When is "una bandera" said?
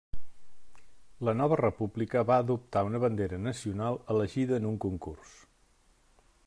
2.89-3.41